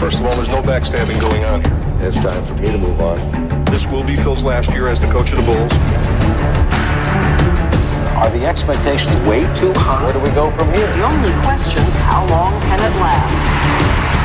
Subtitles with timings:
[0.00, 2.08] First of all, there's no backstabbing going on here.
[2.08, 3.66] It's time for me to move on.
[3.66, 5.70] This will be Phil's last year as the coach of the Bulls.
[8.16, 10.02] Are the expectations way too high?
[10.02, 10.90] Where do we go from here?
[10.94, 14.19] The only question, how long can it last?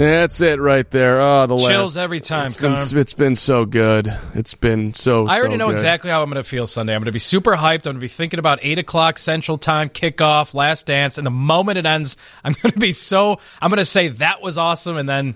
[0.00, 1.20] That's it right there.
[1.20, 4.16] Oh, the Chills last, every time, It's been, it's been so good.
[4.34, 5.26] It's been so.
[5.26, 5.72] I already so know good.
[5.74, 6.94] exactly how I'm going to feel Sunday.
[6.94, 7.80] I'm going to be super hyped.
[7.80, 11.30] I'm going to be thinking about eight o'clock Central Time kickoff, last dance, and the
[11.30, 13.38] moment it ends, I'm going to be so.
[13.60, 15.34] I'm going to say that was awesome, and then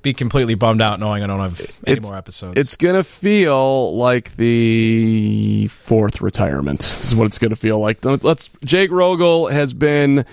[0.00, 2.56] be completely bummed out knowing I don't have any It's- more episodes.
[2.58, 6.82] It's gonna feel like the fourth retirement.
[7.02, 8.02] Is what it's gonna feel like.
[8.04, 8.48] Let's.
[8.64, 10.24] Jake Rogal has been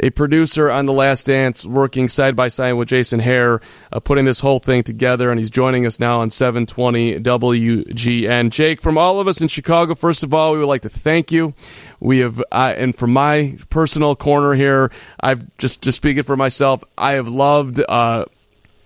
[0.00, 3.62] a producer on The Last Dance, working side by side with Jason Hehir,
[3.92, 8.50] uh, putting this whole thing together, and he's joining us now on 720 WGN.
[8.50, 11.32] Jake, from all of us in Chicago, first of all, we would like to thank
[11.32, 11.54] you.
[12.00, 16.36] We have, uh, and from my personal corner here, I've just to speak it for
[16.36, 17.80] myself, I have loved.
[17.88, 18.26] Uh,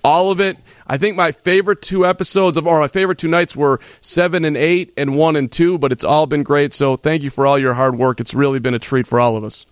[0.05, 0.59] all of it.
[0.87, 4.57] I think my favorite two episodes of, or my favorite two nights were seven and
[4.57, 6.73] eight and one and two, but it's all been great.
[6.73, 8.21] So thank you for all your hard work.
[8.21, 9.65] It's really been a treat for all of us.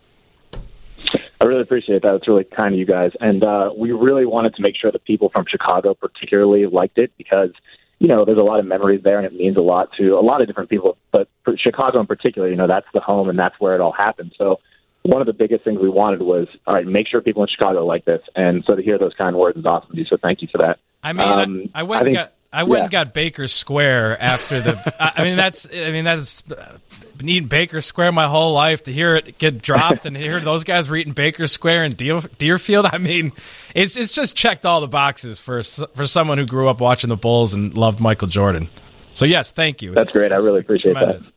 [1.41, 2.15] I really appreciate that.
[2.15, 3.13] It's really kind of you guys.
[3.21, 7.13] And uh, we really wanted to make sure that people from Chicago particularly liked it
[7.17, 7.51] because,
[7.99, 10.21] you know, there's a lot of memories there and it means a lot to a
[10.21, 10.99] lot of different people.
[11.13, 13.93] But for Chicago in particular, you know, that's the home and that's where it all
[13.93, 14.35] happened.
[14.37, 14.61] So
[15.03, 17.87] one of the biggest things we wanted was, all right, make sure people in Chicago
[17.87, 18.21] like this.
[18.37, 19.97] And so to hear those kind words is awesome.
[20.11, 20.79] So thank you for that.
[21.03, 22.33] I mean, Um, I, I went I think- got.
[22.53, 22.85] I went yeah.
[22.85, 24.95] and got Baker Square after the.
[24.99, 25.67] I I mean, that's.
[25.73, 26.43] I mean, that's.
[26.51, 26.79] uh,
[27.17, 28.85] Been eating Baker Square my whole life.
[28.85, 32.21] To hear it get dropped and hear those guys were eating Baker Square in Deer,
[32.39, 32.87] Deerfield.
[32.87, 33.33] I mean,
[33.75, 37.17] it's it's just checked all the boxes for for someone who grew up watching the
[37.17, 38.71] Bulls and loved Michael Jordan.
[39.13, 39.93] So yes, thank you.
[39.93, 40.33] That's great.
[40.33, 41.31] I really appreciate that.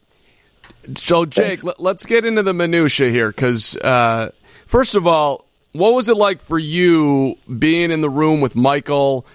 [0.96, 4.32] So, Jake, let, us get into the minutia here, because uh,
[4.68, 9.26] first of all, what was it like for you being in the room with Michael?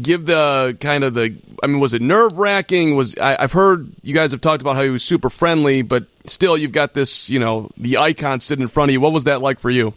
[0.00, 1.36] Give the kind of the.
[1.62, 2.96] I mean, was it nerve wracking?
[2.96, 6.06] Was I, I've heard you guys have talked about how he was super friendly, but
[6.24, 9.00] still, you've got this, you know, the icon sitting in front of you.
[9.00, 9.94] What was that like for you?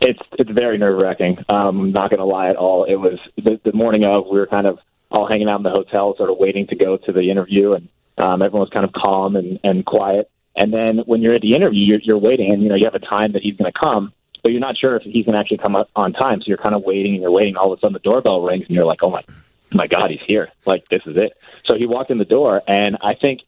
[0.00, 1.38] It's it's very nerve wracking.
[1.48, 2.84] Um, not going to lie at all.
[2.84, 4.26] It was the, the morning of.
[4.26, 4.78] We were kind of
[5.10, 7.88] all hanging out in the hotel, sort of waiting to go to the interview, and
[8.18, 10.30] um, everyone was kind of calm and, and quiet.
[10.56, 12.94] And then when you're at the interview, you're, you're waiting, and you know you have
[12.94, 14.12] a time that he's going to come,
[14.44, 16.40] but you're not sure if he's going to actually come up on time.
[16.40, 17.56] So you're kind of waiting and you're waiting.
[17.56, 19.24] All of a sudden, the doorbell rings, and you're like, "Oh my,
[19.72, 20.52] my God, he's here!
[20.66, 21.32] Like this is it."
[21.68, 23.40] So he walked in the door, and I think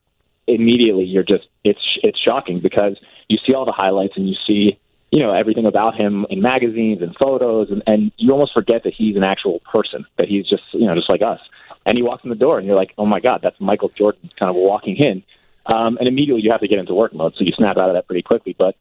[0.47, 2.97] immediately you're just it's it's shocking because
[3.29, 4.79] you see all the highlights and you see
[5.11, 8.95] you know everything about him in magazines and photos and, and you almost forget that
[8.95, 11.41] he's an actual person that he's just you know just like us
[11.85, 14.31] and he walks in the door and you're like oh my god that's michael jordan
[14.37, 15.23] kind of walking in
[15.67, 17.95] um, and immediately you have to get into work mode so you snap out of
[17.95, 18.77] that pretty quickly but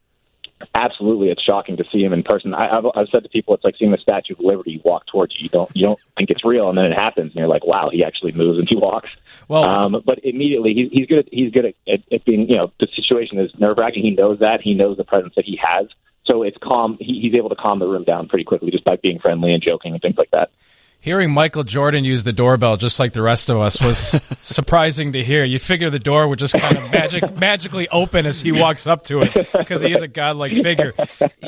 [0.74, 3.64] absolutely it's shocking to see him in person I, I've, I've said to people it's
[3.64, 6.44] like seeing the statue of liberty walk towards you you don't you don't think it's
[6.44, 9.10] real and then it happens and you're like wow he actually moves and he walks
[9.48, 11.18] Well, um, but immediately he's, he's good.
[11.20, 12.48] At, he's good at, at, at being.
[12.48, 14.02] You know, the situation is nerve wracking.
[14.02, 14.60] He knows that.
[14.60, 15.86] He knows the presence that he has.
[16.24, 16.96] So it's calm.
[17.00, 19.62] He, he's able to calm the room down pretty quickly just by being friendly and
[19.62, 20.50] joking and things like that.
[21.06, 25.22] Hearing Michael Jordan use the doorbell just like the rest of us was surprising to
[25.22, 25.44] hear.
[25.44, 29.04] You figure the door would just kind of magic magically open as he walks up
[29.04, 30.94] to it because he is a godlike figure.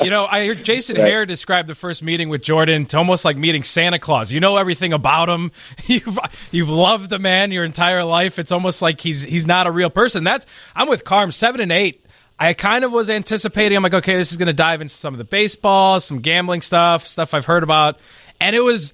[0.01, 3.35] You know, I heard Jason Hehir describe the first meeting with Jordan to almost like
[3.35, 4.31] meeting Santa Claus.
[4.31, 5.51] You know everything about him.
[5.87, 6.17] You've
[6.53, 8.39] you've loved the man your entire life.
[8.39, 10.23] It's almost like he's he's not a real person.
[10.23, 12.05] That's I'm with Carm seven and eight.
[12.39, 13.75] I kind of was anticipating.
[13.75, 16.61] I'm like, okay, this is going to dive into some of the baseball, some gambling
[16.61, 17.99] stuff, stuff I've heard about,
[18.39, 18.93] and it was.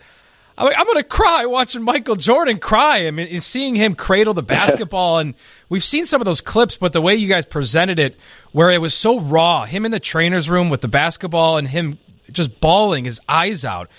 [0.58, 3.08] I'm, like, I'm going to cry watching Michael Jordan cry.
[3.08, 5.34] I mean, and seeing him cradle the basketball, and
[5.70, 8.18] we've seen some of those clips, but the way you guys presented it,
[8.52, 11.98] where it was so raw, him in the trainer's room with the basketball and him
[12.32, 13.90] just bawling his eyes out.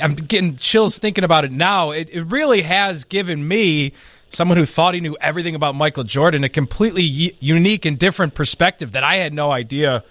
[0.00, 1.90] I'm getting chills thinking about it now.
[1.90, 3.92] It, it really has given me,
[4.30, 8.34] someone who thought he knew everything about Michael Jordan, a completely y- unique and different
[8.34, 10.04] perspective that I had no idea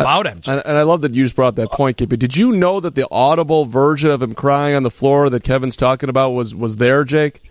[0.00, 0.40] about him.
[0.46, 2.08] And, and I love that you just brought up that point, Kip.
[2.08, 5.44] But did you know that the audible version of him crying on the floor that
[5.44, 7.42] Kevin's talking about was was there, Jake?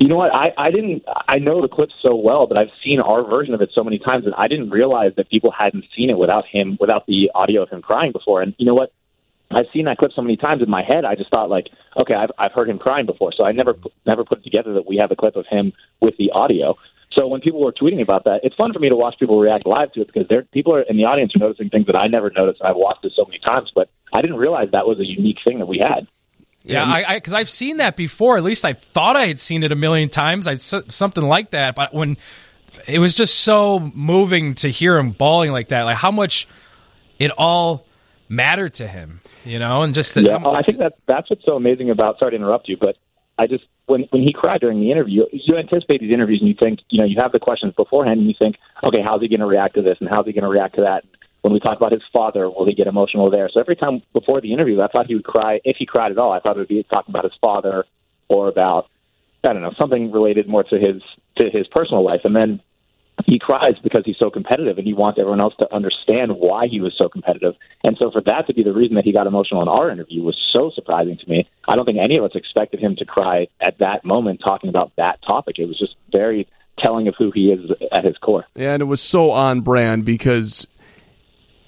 [0.00, 0.32] You know what?
[0.32, 1.04] I, I didn't.
[1.06, 3.98] I know the clip so well, but I've seen our version of it so many
[3.98, 7.62] times that I didn't realize that people hadn't seen it without him, without the audio
[7.62, 8.42] of him crying before.
[8.42, 8.92] And you know what?
[9.50, 11.04] I've seen that clip so many times in my head.
[11.04, 11.68] I just thought like,
[12.00, 13.74] okay, I've I've heard him crying before, so I never
[14.06, 16.76] never put it together that we have a clip of him with the audio.
[17.12, 19.66] So when people were tweeting about that, it's fun for me to watch people react
[19.66, 22.06] live to it because they're people are in the audience are noticing things that I
[22.06, 22.60] never noticed.
[22.62, 25.58] I've watched it so many times, but I didn't realize that was a unique thing
[25.58, 26.06] that we had.
[26.64, 28.36] Yeah, I because I've seen that before.
[28.36, 30.46] At least I thought I had seen it a million times.
[30.46, 31.74] I something like that.
[31.74, 32.18] But when
[32.86, 36.46] it was just so moving to hear him bawling like that, like how much
[37.18, 37.86] it all
[38.28, 40.40] mattered to him, you know, and just yeah.
[40.44, 42.18] Oh, I think that that's what's so amazing about.
[42.18, 42.96] Sorry to interrupt you, but
[43.38, 46.54] I just when when he cried during the interview, you anticipate these interviews and you
[46.60, 49.40] think, you know, you have the questions beforehand and you think, okay, how's he going
[49.40, 51.04] to react to this and how's he going to react to that?
[51.40, 53.48] When we talk about his father, will he get emotional there?
[53.52, 55.60] So every time before the interview, I thought he would cry.
[55.64, 57.84] If he cried at all, I thought it would be talking about his father
[58.28, 58.88] or about
[59.48, 61.02] I don't know something related more to his
[61.38, 62.20] to his personal life.
[62.24, 62.60] And then
[63.26, 66.80] he cries because he's so competitive and he wants everyone else to understand why he
[66.80, 67.54] was so competitive.
[67.84, 70.22] And so for that to be the reason that he got emotional in our interview
[70.22, 71.48] was so surprising to me.
[71.66, 74.92] I don't think any of us expected him to cry at that moment talking about
[74.96, 75.58] that topic.
[75.58, 76.48] It was just very
[76.78, 78.44] telling of who he is at his core.
[78.54, 80.66] And it was so on brand because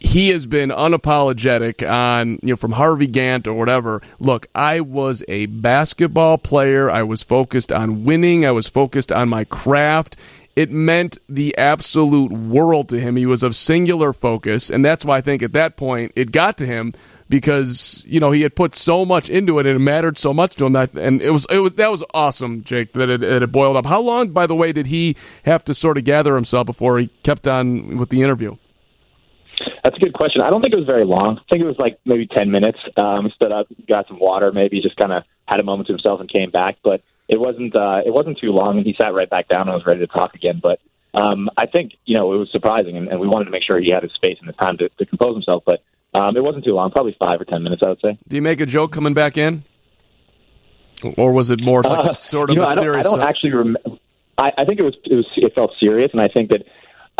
[0.01, 4.03] he has been unapologetic on you know from Harvey Gantt or whatever.
[4.19, 6.91] Look, I was a basketball player.
[6.91, 8.47] I was focused on winning.
[8.47, 10.17] I was focused on my craft
[10.61, 13.17] it meant the absolute world to him.
[13.17, 16.59] He was of singular focus, and that's why I think at that point it got
[16.59, 16.93] to him
[17.31, 20.57] because you know he had put so much into it and it mattered so much
[20.57, 23.51] to him that and it was it was that was awesome, Jake, that it, it
[23.51, 23.87] boiled up.
[23.87, 27.07] How long, by the way, did he have to sort of gather himself before he
[27.23, 28.55] kept on with the interview?
[29.83, 30.43] That's a good question.
[30.43, 31.39] I don't think it was very long.
[31.39, 32.79] I think it was like maybe ten minutes.
[32.99, 36.21] Um, stood up, got some water, maybe just kind of had a moment to himself
[36.21, 36.77] and came back.
[36.85, 39.75] But it wasn't uh, it wasn't too long, and he sat right back down and
[39.75, 40.61] was ready to talk again.
[40.61, 40.81] But
[41.15, 43.81] um, I think you know it was surprising, and, and we wanted to make sure
[43.81, 45.63] he had his space and the time to, to compose himself.
[45.65, 45.83] But
[46.13, 48.19] um, it wasn't too long, probably five or ten minutes, I would say.
[48.29, 49.63] Do you make a joke coming back in,
[51.17, 53.07] or was it more like uh, sort of you know, a serious?
[53.07, 53.81] I don't, I don't actually remember.
[54.37, 56.65] I, I think it was it was it felt serious, and I think that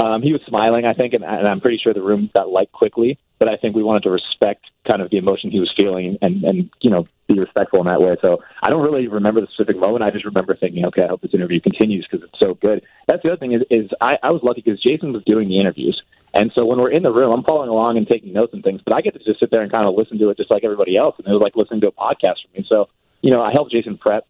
[0.01, 2.73] um, he was smiling, I think, and, and I'm pretty sure the room got light
[2.73, 3.19] quickly.
[3.39, 6.43] But I think we wanted to respect kind of the emotion he was feeling, and
[6.45, 8.17] and you know be respectful in that way.
[8.21, 10.03] So I don't really remember the specific moment.
[10.03, 12.83] I just remember thinking, okay, I hope this interview continues because it's so good.
[13.09, 15.59] That's the other thing is, is I, I was lucky because Jason was doing the
[15.59, 16.03] interviews,
[16.35, 18.81] and so when we're in the room, I'm following along and taking notes and things.
[18.85, 20.65] But I get to just sit there and kind of listen to it just like
[20.65, 22.67] everybody else, and it was like listening to a podcast for me.
[22.69, 22.89] So
[23.23, 24.27] you know, I helped Jason prep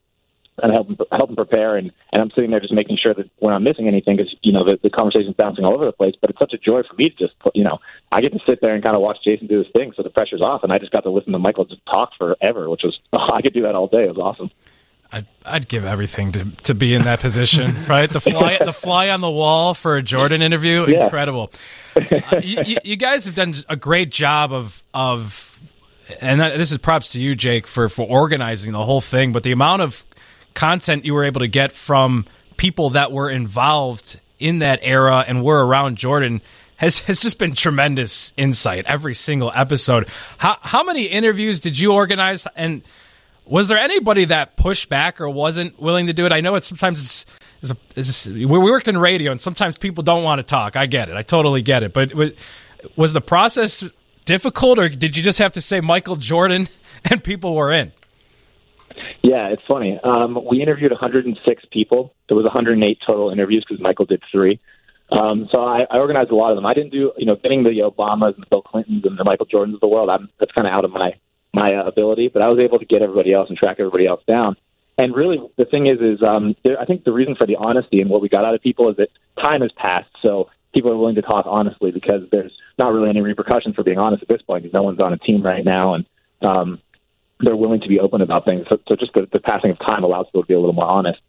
[0.62, 1.76] and help him, help him prepare.
[1.76, 4.52] And, and I'm sitting there just making sure that we're not missing anything because, you
[4.52, 6.14] know, the, the conversation's bouncing all over the place.
[6.20, 7.78] But it's such a joy for me to just, you know,
[8.12, 9.92] I get to sit there and kind of watch Jason do his thing.
[9.96, 10.62] So the pressure's off.
[10.62, 13.42] And I just got to listen to Michael just talk forever, which was, oh, I
[13.42, 14.04] could do that all day.
[14.04, 14.50] It was awesome.
[15.12, 18.08] I'd, I'd give everything to, to be in that position, right?
[18.08, 21.04] The fly the fly on the wall for a Jordan interview, yeah.
[21.04, 21.52] incredible.
[22.32, 25.58] Uh, you, you, guys have done a great job of of,
[26.20, 29.32] and that, this is props to you, Jake, for for organizing the whole thing.
[29.32, 30.04] But the amount of
[30.54, 32.26] content you were able to get from
[32.56, 36.40] people that were involved in that era and were around Jordan
[36.76, 40.08] has has just been tremendous insight every single episode.
[40.38, 42.82] How how many interviews did you organize and
[43.44, 46.32] was there anybody that pushed back or wasn't willing to do it?
[46.32, 47.26] I know it's sometimes
[47.62, 50.76] it's, a, we work in radio and sometimes people don't want to talk.
[50.76, 51.16] I get it.
[51.16, 51.92] I totally get it.
[51.92, 52.14] But
[52.96, 53.84] was the process
[54.24, 56.68] difficult or did you just have to say Michael Jordan
[57.10, 57.92] and people were in?
[59.22, 59.98] Yeah, it's funny.
[60.02, 62.14] Um, we interviewed 106 people.
[62.28, 64.60] There was 108 total interviews because Michael did three.
[65.12, 66.66] Um, so I, I organized a lot of them.
[66.66, 69.46] I didn't do, you know, getting the Obamas and the Bill Clintons and the Michael
[69.46, 70.08] Jordans of the world.
[70.08, 71.14] I'm, that's kind of out of my
[71.52, 74.22] my uh, ability, but I was able to get everybody else and track everybody else
[74.24, 74.56] down.
[74.98, 78.00] And really, the thing is, is um, there, I think the reason for the honesty
[78.00, 79.08] and what we got out of people is that
[79.42, 83.20] time has passed, so people are willing to talk honestly because there's not really any
[83.20, 85.94] repercussions for being honest at this point because no one's on a team right now,
[85.94, 86.06] and
[86.42, 86.80] um,
[87.42, 88.66] they're willing to be open about things.
[88.70, 90.86] So, so just the, the passing of time allows people to be a little more
[90.86, 91.20] honest.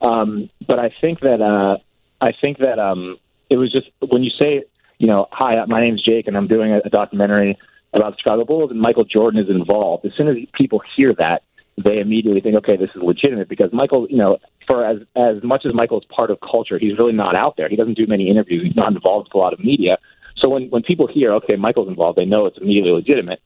[0.00, 1.78] Um, but I think that uh,
[2.20, 3.16] I think that um,
[3.50, 4.64] it was just when you say,
[4.98, 7.58] you know, hi, my name's Jake, and I'm doing a, a documentary
[7.92, 10.04] about the Chicago Bulls, and Michael Jordan is involved.
[10.04, 11.42] As soon as people hear that,
[11.76, 15.64] they immediately think, okay, this is legitimate because Michael, you know, for as as much
[15.64, 17.68] as Michael is part of culture, he's really not out there.
[17.68, 18.62] He doesn't do many interviews.
[18.64, 19.96] He's not involved with a lot of media.
[20.36, 23.40] So when when people hear, okay, Michael's involved, they know it's immediately legitimate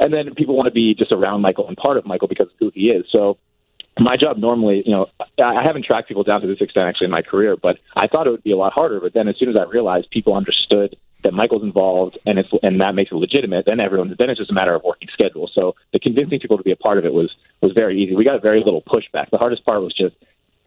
[0.00, 2.54] and then people want to be just around Michael and part of Michael because of
[2.58, 3.06] who he is.
[3.10, 3.38] So
[3.98, 5.06] my job normally, you know,
[5.42, 8.26] I haven't tracked people down to this extent actually in my career, but I thought
[8.26, 8.98] it would be a lot harder.
[9.00, 12.80] But then as soon as I realized people understood that Michael's involved and it's and
[12.80, 15.50] that makes it legitimate, then everyone then it's just a matter of working schedule.
[15.52, 18.14] So the convincing people to be a part of it was was very easy.
[18.16, 19.30] We got very little pushback.
[19.30, 20.16] The hardest part was just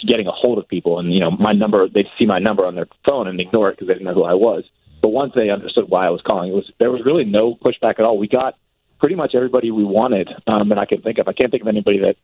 [0.06, 2.76] getting a hold of people and you know my number they'd see my number on
[2.76, 4.64] their phone and ignore it because they didn't know who I was.
[5.02, 8.00] But once they understood why I was calling, it was there was really no pushback
[8.00, 8.18] at all.
[8.18, 8.56] We got
[9.04, 11.28] pretty much everybody we wanted um, that I can think of.
[11.28, 12.16] I can't think of anybody that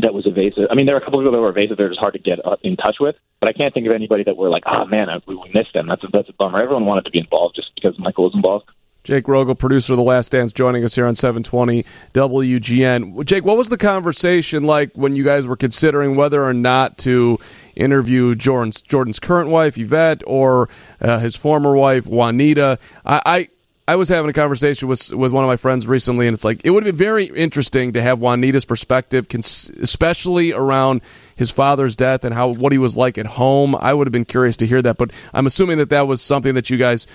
[0.00, 0.68] that was evasive.
[0.70, 1.76] I mean, there are a couple of people that were evasive.
[1.76, 3.16] They're just hard to get uh, in touch with.
[3.40, 5.72] But I can't think of anybody that we were like, oh man, I, we missed
[5.74, 5.88] them.
[5.88, 6.62] That's a, that's a bummer.
[6.62, 8.66] Everyone wanted to be involved just because Michael was involved.
[9.02, 13.24] Jake Rogal, producer of The Last Dance, joining us here on 720 WGN.
[13.24, 17.40] Jake, what was the conversation like when you guys were considering whether or not to
[17.74, 20.68] interview Jordan's, Jordan's current wife, Yvette, or
[21.00, 22.78] uh, his former wife, Juanita?
[23.04, 23.48] I, I
[23.86, 26.62] I was having a conversation with with one of my friends recently, and it's like
[26.64, 31.02] it would be very interesting to have Juanita's perspective, especially around
[31.36, 33.74] his father's death and how what he was like at home.
[33.74, 36.54] I would have been curious to hear that, but I'm assuming that that was something
[36.54, 37.06] that you guys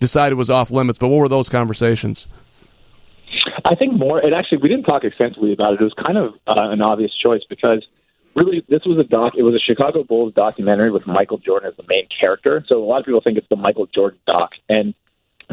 [0.00, 0.98] decided was off limits.
[0.98, 2.28] But what were those conversations?
[3.64, 4.20] I think more.
[4.20, 5.80] It actually we didn't talk extensively about it.
[5.80, 7.86] It was kind of uh, an obvious choice because
[8.34, 9.32] really this was a doc.
[9.34, 12.66] It was a Chicago Bulls documentary with Michael Jordan as the main character.
[12.68, 14.92] So a lot of people think it's the Michael Jordan doc, and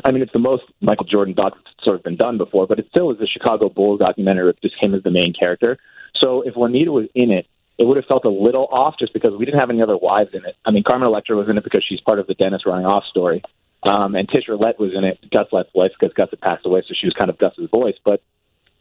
[0.04, 2.68] I mean it's the most Michael Jordan doc sort of been done before.
[2.68, 5.78] But it still is a Chicago Bulls documentary with just him as the main character.
[6.22, 7.48] So if Juanita was in it,
[7.78, 10.32] it would have felt a little off just because we didn't have any other wives
[10.34, 10.56] in it.
[10.66, 13.04] I mean, Carmen Electra was in it because she's part of the Dennis running off
[13.06, 13.44] story.
[13.84, 16.82] Um, and Tish Roulette was in it, Gus Lett's wife, because Gus had passed away,
[16.88, 17.96] so she was kind of Gus's voice.
[18.04, 18.22] But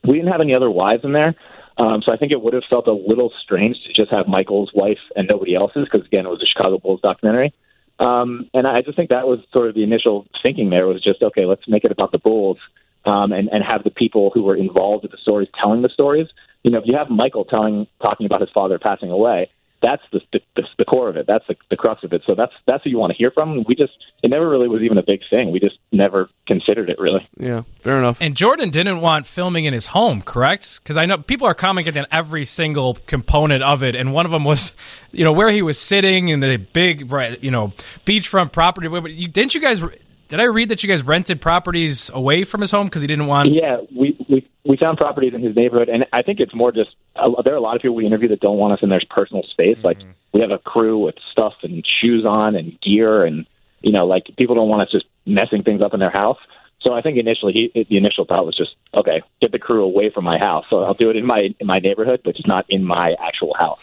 [0.05, 1.35] we didn't have any other wives in there.
[1.77, 4.71] Um, so I think it would have felt a little strange to just have Michael's
[4.75, 7.53] wife and nobody else's, because again, it was a Chicago Bulls documentary.
[7.99, 11.23] Um, and I just think that was sort of the initial thinking there was just,
[11.23, 12.59] okay, let's make it about the Bulls
[13.05, 16.29] um, and, and have the people who were involved with the stories telling the stories.
[16.63, 19.51] You know, if you have Michael telling, talking about his father passing away,
[19.85, 21.27] that's the, the the core of it.
[21.27, 22.23] That's the, the crux of it.
[22.27, 23.65] So that's that's who you want to hear from.
[23.69, 25.53] We just it never really was even a big thing.
[25.53, 27.29] We just never considered it really.
[27.37, 28.19] Yeah, fair enough.
[28.21, 30.81] And Jordan didn't want filming in his home, correct?
[30.83, 34.33] Because I know people are commenting on every single component of it, and one of
[34.33, 34.73] them was,
[35.13, 37.11] you know, where he was sitting in the big,
[37.43, 37.69] you know,
[38.07, 38.89] beachfront property.
[38.89, 39.83] But you, didn't you guys?
[40.29, 43.27] Did I read that you guys rented properties away from his home because he didn't
[43.27, 43.51] want?
[43.51, 46.91] Yeah, we we we found properties in his neighborhood, and I think it's more just
[47.15, 49.03] uh, there are a lot of people we interview that don't want us in their
[49.11, 49.77] personal space.
[49.77, 49.87] Mm-hmm.
[49.87, 49.99] Like
[50.33, 53.47] we have a crew with stuff and shoes on and gear, and
[53.83, 56.39] you know, like people don't want us just messing things up in their house.
[56.81, 60.11] So I think initially he, the initial thought was just okay, get the crew away
[60.11, 60.65] from my house.
[60.71, 63.55] So I'll do it in my in my neighborhood, but just not in my actual
[63.59, 63.81] house.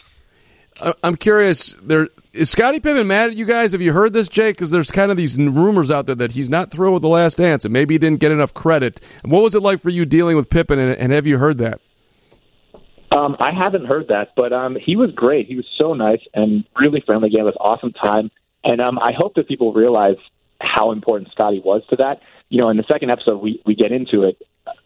[1.04, 1.74] I'm curious.
[1.84, 3.72] There is Scottie Pippen mad at you guys?
[3.74, 4.56] Have you heard this, Jake?
[4.56, 7.38] Because there's kind of these rumors out there that he's not thrilled with the Last
[7.38, 9.00] Dance, and maybe he didn't get enough credit.
[9.24, 11.82] What was it like for you dealing with Pippen, and, and have you heard that?
[13.12, 15.48] Um, I haven't heard that, but um, he was great.
[15.48, 17.30] He was so nice and really friendly.
[17.30, 18.32] Gave us awesome time,
[18.64, 20.16] and um, I hope that people realize
[20.62, 22.22] how important Scottie was to that.
[22.50, 24.42] You know, in the second episode, we we get into it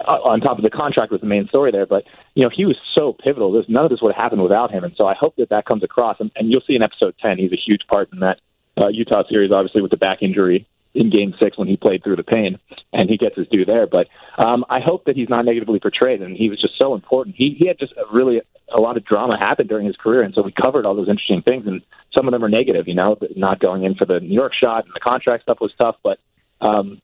[0.07, 1.85] on top of the contract was the main story there.
[1.85, 3.51] But you know, he was so pivotal.
[3.51, 4.83] There's none of this would have happened without him.
[4.83, 6.17] And so I hope that that comes across.
[6.19, 8.39] And, and you'll see in episode ten, he's a huge part in that
[8.77, 12.15] uh, Utah series, obviously with the back injury in Game Six when he played through
[12.15, 12.57] the pain,
[12.93, 13.85] and he gets his due there.
[13.85, 14.07] But
[14.38, 17.35] um, I hope that he's not negatively portrayed, and he was just so important.
[17.38, 18.41] He he had just a really
[18.75, 21.41] a lot of drama happen during his career, and so we covered all those interesting
[21.41, 21.81] things, and
[22.17, 22.88] some of them are negative.
[22.88, 25.74] You know, not going in for the New York shot and the contract stuff was
[25.79, 26.19] tough, but
[26.62, 27.01] um,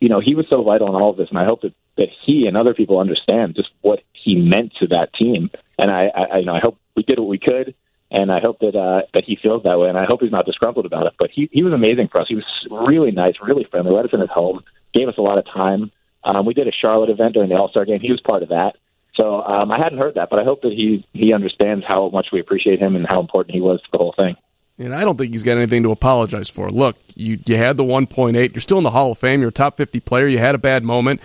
[0.00, 2.08] you know, he was so vital in all of this, and I hope that that
[2.24, 5.50] he and other people understand just what he meant to that team.
[5.78, 7.74] And I, I you know, I hope we did what we could,
[8.10, 10.46] and I hope that uh, that he feels that way, and I hope he's not
[10.46, 11.14] disgruntled about it.
[11.18, 12.26] But he he was amazing for us.
[12.28, 13.92] He was really nice, really friendly.
[13.92, 14.62] Let us in his home,
[14.94, 15.90] gave us a lot of time.
[16.24, 18.00] Um, we did a Charlotte event during the All Star game.
[18.00, 18.76] He was part of that.
[19.14, 22.28] So um, I hadn't heard that, but I hope that he he understands how much
[22.32, 24.36] we appreciate him and how important he was to the whole thing.
[24.78, 26.70] And I don't think he's got anything to apologize for.
[26.70, 28.54] Look, you you had the 1.8.
[28.54, 29.40] You're still in the Hall of Fame.
[29.40, 30.26] You're a top 50 player.
[30.26, 31.20] You had a bad moment,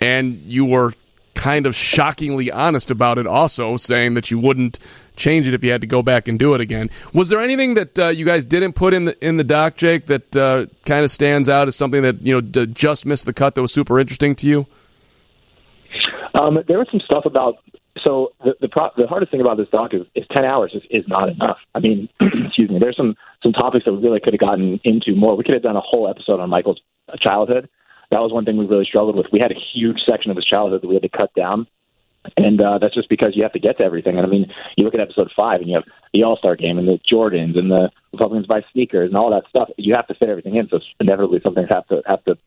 [0.00, 0.92] and you were
[1.34, 3.26] kind of shockingly honest about it.
[3.26, 4.78] Also, saying that you wouldn't
[5.16, 6.90] change it if you had to go back and do it again.
[7.12, 10.06] Was there anything that uh, you guys didn't put in the in the doc, Jake,
[10.06, 13.32] that uh, kind of stands out as something that you know d- just missed the
[13.32, 14.66] cut that was super interesting to you?
[16.40, 17.58] Um, there was some stuff about
[18.06, 20.82] so the the, pro- the hardest thing about this doc is, is ten hours is,
[20.90, 21.58] is not enough.
[21.74, 22.78] I mean, excuse me.
[22.78, 25.36] There's some some topics that we really could have gotten into more.
[25.36, 26.80] We could have done a whole episode on Michael's
[27.20, 27.68] childhood.
[28.10, 29.26] That was one thing we really struggled with.
[29.32, 31.66] We had a huge section of his childhood that we had to cut down,
[32.36, 34.16] and uh, that's just because you have to get to everything.
[34.16, 35.84] And I mean, you look at episode five, and you have
[36.14, 39.48] the All Star game, and the Jordans, and the Republicans buy sneakers, and all that
[39.48, 39.68] stuff.
[39.76, 42.38] You have to fit everything in, so inevitably some things have to have to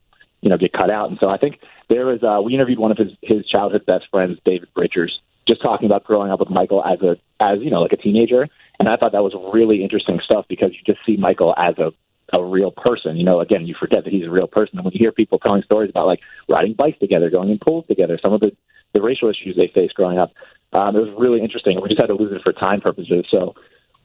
[0.41, 1.09] you know get cut out.
[1.09, 4.05] And so I think there was uh, we interviewed one of his his childhood best
[4.11, 7.81] friends, David Bridgers, just talking about growing up with Michael as a as you know
[7.81, 8.47] like a teenager,
[8.79, 11.91] and I thought that was really interesting stuff because you just see Michael as a
[12.33, 13.17] a real person.
[13.17, 14.77] You know, again, you forget that he's a real person.
[14.77, 17.85] And when you hear people telling stories about like riding bikes together, going in pools
[17.87, 18.55] together, some of the
[18.93, 20.33] the racial issues they faced growing up,
[20.73, 21.79] um, it was really interesting.
[21.81, 23.25] We just had to lose it for time purposes.
[23.31, 23.55] So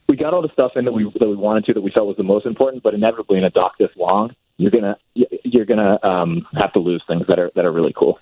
[0.09, 2.07] we got all the stuff in that we that we wanted to that we felt
[2.07, 5.99] was the most important, but inevitably in a doc this long, you're gonna you're gonna
[6.03, 8.19] um, have to lose things that are that are really cool.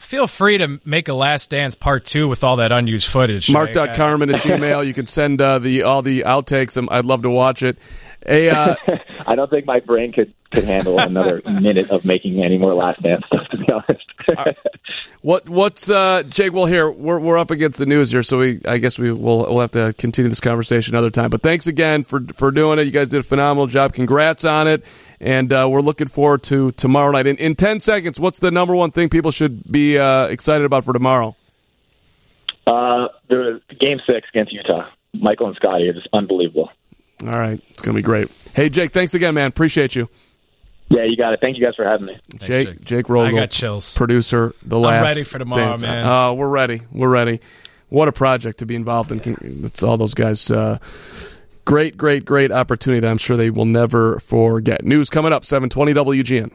[0.00, 3.50] Feel free to make a Last Dance Part Two with all that unused footage.
[3.50, 4.86] Mark.carman at Gmail.
[4.86, 6.86] You can send uh, the all the outtakes.
[6.90, 7.78] I'd love to watch it.
[8.24, 8.76] Hey, uh,
[9.26, 13.02] I don't think my brain could could handle another minute of making any more Last
[13.02, 13.48] Dance stuff.
[13.48, 14.58] To be honest.
[15.22, 16.52] What what's uh, Jake?
[16.52, 19.38] Well, here we're we're up against the news here, so we I guess we will
[19.38, 21.30] we'll have to continue this conversation another time.
[21.30, 22.84] But thanks again for for doing it.
[22.84, 23.94] You guys did a phenomenal job.
[23.94, 24.84] Congrats on it,
[25.20, 27.26] and uh, we're looking forward to tomorrow night.
[27.26, 30.84] In, in ten seconds, what's the number one thing people should be uh, excited about
[30.84, 31.36] for tomorrow?
[32.66, 34.88] Uh, the game six against Utah.
[35.14, 36.70] Michael and Scottie are just unbelievable.
[37.24, 38.30] All right, it's gonna be great.
[38.54, 39.48] Hey, Jake, thanks again, man.
[39.48, 40.08] Appreciate you.
[40.90, 41.40] Yeah, you got it.
[41.42, 42.18] Thank you guys for having me.
[42.38, 42.84] Jake, Jake.
[42.84, 43.94] Jake Rogal, I got chills.
[43.94, 45.00] producer, the last.
[45.00, 45.82] I'm ready for tomorrow, dance.
[45.82, 46.06] man.
[46.06, 46.80] Uh, we're ready.
[46.92, 47.40] We're ready.
[47.90, 49.64] What a project to be involved in.
[49.64, 50.50] It's all those guys.
[50.50, 50.78] Uh,
[51.68, 54.86] great, great, great opportunity that I'm sure they will never forget.
[54.86, 56.50] News coming up, 720 WGN.